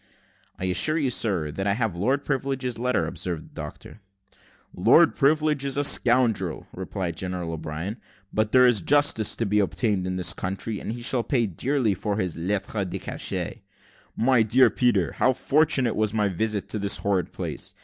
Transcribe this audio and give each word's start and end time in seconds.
"I 0.57 0.65
assure 0.65 0.97
you, 0.97 1.11
sir, 1.11 1.51
that 1.51 1.67
I 1.67 1.73
have 1.75 1.95
Lord 1.95 2.25
Privilege's 2.25 2.79
letter," 2.79 3.05
observed 3.05 3.51
the 3.51 3.53
doctor. 3.53 4.01
"Lord 4.73 5.13
Privilege 5.13 5.63
is 5.63 5.77
a 5.77 5.83
scoundrel," 5.83 6.65
replied 6.73 7.15
General 7.15 7.51
O'Brien. 7.51 7.97
"But 8.33 8.51
there 8.51 8.65
is 8.65 8.81
justice 8.81 9.35
to 9.35 9.45
be 9.45 9.59
obtained 9.59 10.07
in 10.07 10.15
this 10.15 10.33
country, 10.33 10.79
and 10.79 10.91
he 10.91 11.03
shall 11.03 11.21
pay 11.21 11.45
dearly 11.45 11.93
for 11.93 12.17
his 12.17 12.35
lettre 12.35 12.83
de 12.83 12.97
cachet. 12.97 13.61
My 14.15 14.41
dear 14.41 14.71
Peter, 14.71 15.11
how 15.11 15.33
fortunate 15.33 15.95
was 15.95 16.13
my 16.15 16.29
visit 16.29 16.67
to 16.69 16.79
this 16.79 16.97
horrid 16.97 17.31
place! 17.31 17.75